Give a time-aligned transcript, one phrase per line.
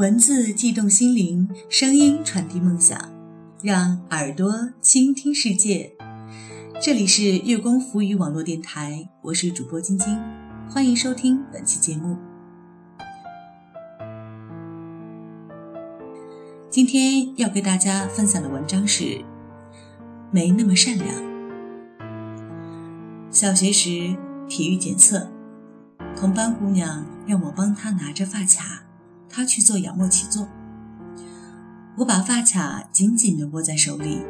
[0.00, 2.98] 文字悸动心灵，声音传递梦想，
[3.62, 5.94] 让耳朵倾听世界。
[6.80, 10.18] 这里是月光浮语网络电台，我是主播晶晶，
[10.70, 12.16] 欢迎收听本期节目。
[16.70, 19.22] 今天要给大家分享的文章是：
[20.30, 21.14] 没那么善良。
[23.30, 24.16] 小学时
[24.48, 25.30] 体育检测，
[26.16, 28.86] 同班姑娘让我帮她拿着发卡。
[29.30, 30.48] 他去做仰卧起坐，
[31.96, 34.20] 我把发卡紧紧地握在手里，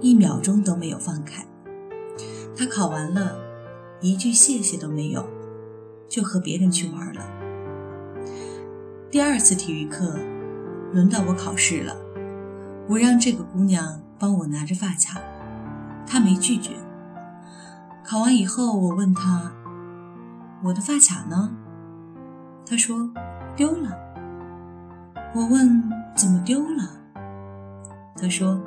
[0.00, 1.44] 一秒钟都没有放开。
[2.56, 3.36] 他考完了，
[4.00, 5.28] 一句谢谢都没有，
[6.08, 7.22] 就和别人去玩了。
[9.10, 10.16] 第二次体育课，
[10.92, 11.96] 轮到我考试了，
[12.88, 15.20] 我让这个姑娘帮我拿着发卡，
[16.06, 16.70] 她没拒绝。
[18.04, 19.52] 考完以后，我问她
[20.62, 21.50] ：“我的发卡呢？”
[22.64, 23.10] 她说
[23.56, 23.98] ：“丢了。”
[25.34, 25.82] 我问
[26.14, 26.90] 怎么丢了，
[28.16, 28.58] 他说：“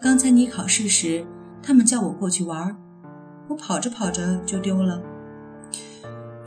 [0.00, 1.26] 刚才你考试时，
[1.62, 2.74] 他们叫我过去玩，
[3.46, 5.02] 我跑着跑着就丢了。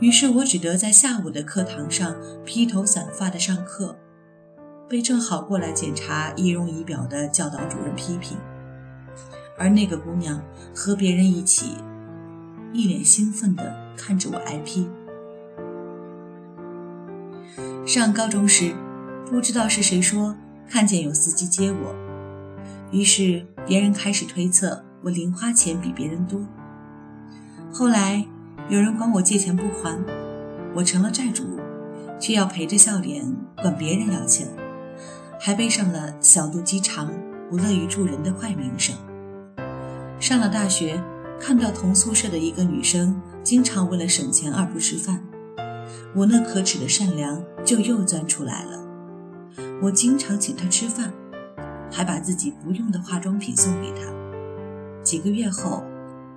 [0.00, 3.96] 于是我只得在下午的课堂上披头散发的上课，
[4.88, 8.36] 被正好过来检查仪容仪表的教导主任批评。
[9.56, 10.42] 而那个姑娘
[10.74, 11.76] 和别人一起，
[12.72, 14.88] 一脸兴奋地看着我挨批。
[17.86, 18.74] 上高中时。”
[19.30, 20.34] 不知道是谁说
[20.70, 21.94] 看见有司机接我，
[22.90, 26.40] 于是别人开始推测我零花钱比别人多。
[27.70, 28.24] 后来
[28.70, 30.02] 有人管我借钱不还，
[30.74, 31.44] 我成了债主，
[32.18, 33.24] 却要陪着笑脸
[33.56, 34.48] 管别人要钱，
[35.38, 37.12] 还背上了小肚鸡肠、
[37.50, 38.96] 不乐于助人的坏名声。
[40.18, 41.02] 上了大学，
[41.38, 45.22] 看到同宿舍的一个女生经常为了省钱而不吃饭，
[46.14, 48.87] 我那可耻的善良就又钻出来了。
[49.80, 51.12] 我经常请他吃饭，
[51.90, 54.00] 还把自己不用的化妆品送给他。
[55.04, 55.84] 几个月后，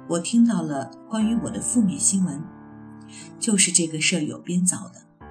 [0.07, 2.39] 我听到了关于我的负面新闻，
[3.39, 5.27] 就是这个舍友编造的。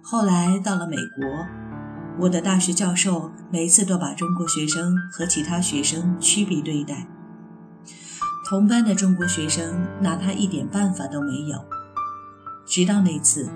[0.00, 1.46] 后来到了美国，
[2.20, 7.08] 我的大学教授每次都把中国学生和其他学生区别对待，
[8.48, 11.64] 同班的中国学生拿他一点办法都没有。
[12.64, 13.50] 直到那次，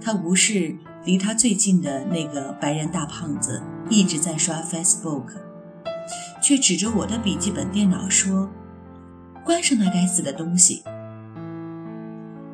[0.00, 0.76] 他无视。
[1.06, 5.28] 离他最近的那个白人大胖子一直在刷 Facebook，
[6.42, 8.50] 却指着我的笔记本电脑说
[9.46, 10.82] ：“关上那该死的东西。”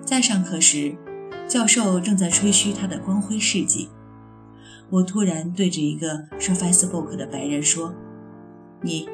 [0.04, 0.94] 在上课时，
[1.48, 3.88] 教授正在吹嘘他的光辉事迹，
[4.90, 7.94] 我突然对着一个刷 Facebook 的白人说
[8.84, 9.08] ：“你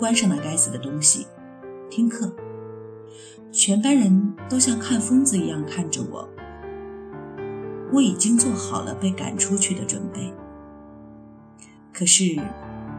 [0.00, 1.28] 关上那该死的东西，
[1.88, 2.34] 听课。”
[3.52, 6.28] 全班人都像看疯子一样看着我。
[7.92, 10.32] 我已经做好了被赶出去的准备，
[11.92, 12.38] 可是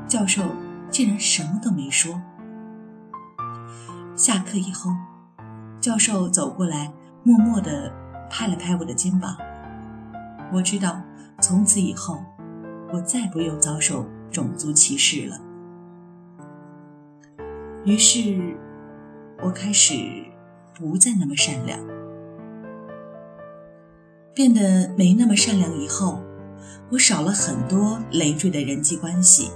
[0.07, 0.43] 教授
[0.89, 2.21] 竟然什么都没说。
[4.15, 4.91] 下课以后，
[5.79, 6.91] 教授走过来，
[7.23, 7.91] 默默地
[8.29, 9.37] 拍了拍我的肩膀。
[10.51, 10.99] 我知道，
[11.39, 12.23] 从此以后，
[12.91, 15.39] 我再不用遭受种族歧视了。
[17.85, 18.57] 于是，
[19.41, 20.25] 我开始
[20.73, 21.79] 不再那么善良。
[24.33, 26.21] 变得没那么善良以后，
[26.91, 29.51] 我少了很多累赘的人际关系。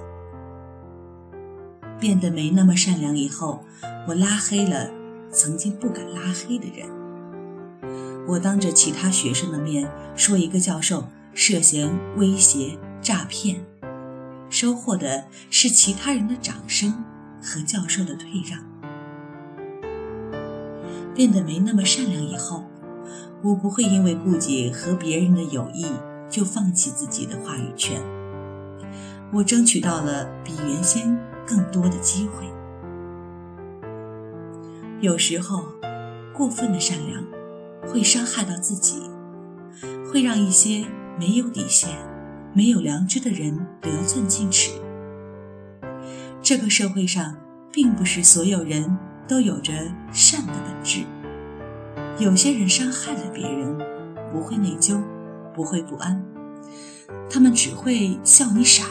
[1.99, 3.63] 变得没那么善良以后，
[4.07, 4.89] 我拉黑了
[5.31, 6.89] 曾经不敢拉黑的人。
[8.27, 13.63] 我当着其他学生的面说一个教授涉嫌威胁诈骗，
[14.49, 17.03] 收获的是其他人的掌声
[17.41, 18.59] 和教授的退让。
[21.15, 22.65] 变得没那么善良以后。
[23.43, 25.85] 我不会因为顾及和别人的友谊
[26.29, 28.01] 就放弃自己的话语权。
[29.33, 32.45] 我争取到了比原先更多的机会。
[35.01, 35.65] 有时候，
[36.33, 37.21] 过分的善良
[37.85, 39.01] 会伤害到自己，
[40.09, 40.85] 会让一些
[41.19, 41.89] 没有底线、
[42.53, 44.71] 没有良知的人得寸进尺。
[46.41, 47.35] 这个社会上，
[47.73, 48.97] 并不是所有人
[49.27, 49.73] 都有着
[50.13, 51.03] 善的本质。
[52.19, 53.75] 有些人伤害了别人，
[54.31, 55.01] 不会内疚，
[55.53, 56.23] 不会不安，
[57.29, 58.85] 他们只会笑你傻，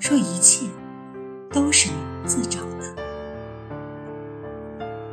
[0.00, 0.66] 说一切
[1.52, 1.96] 都是你
[2.26, 2.96] 自找的。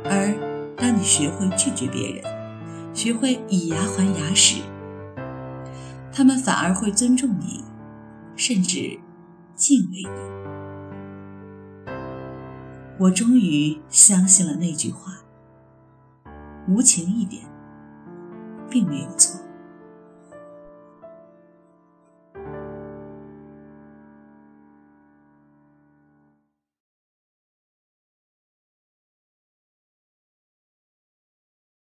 [0.04, 0.34] 而
[0.78, 2.24] 当你学会拒绝别人，
[2.94, 4.62] 学会以牙还牙时，
[6.10, 7.62] 他们反而会尊重你，
[8.34, 8.98] 甚至
[9.54, 10.32] 敬畏你。
[12.98, 15.23] 我终于相信了那句话。
[16.66, 17.44] 无情一点，
[18.70, 19.43] 并没有错。